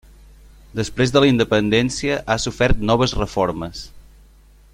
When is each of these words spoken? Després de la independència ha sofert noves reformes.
Després 0.79 1.13
de 1.15 1.21
la 1.23 1.27
independència 1.31 2.17
ha 2.25 2.39
sofert 2.47 2.83
noves 2.93 3.15
reformes. 3.23 3.85